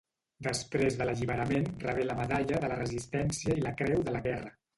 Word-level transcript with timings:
Després 0.45 0.95
de 1.01 1.05
l'alliberament 1.07 1.67
rebé 1.83 2.07
la 2.07 2.15
Medalla 2.21 2.63
de 2.65 2.73
la 2.73 2.81
Resistència 2.81 3.61
i 3.61 3.67
la 3.69 3.75
Creu 3.85 4.03
de 4.11 4.19
la 4.19 4.25
Guerra. 4.31 4.53